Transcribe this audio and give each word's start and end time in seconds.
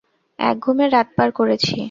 এক 0.39 0.55
ঘুমে 0.59 0.85
রাত 0.87 1.07
পার 1.17 1.29
করেছি। 1.31 1.75